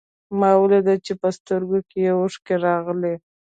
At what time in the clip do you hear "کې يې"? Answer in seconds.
1.89-2.11